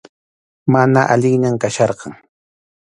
Mana 0.75 1.01
allinllañam 1.13 1.61
kachkarqan. 1.61 2.13